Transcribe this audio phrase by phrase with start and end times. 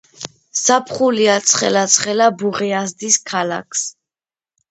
[0.59, 3.87] ზაფხულია ცხელა ცხელა ბუღი ასდის ქალაქს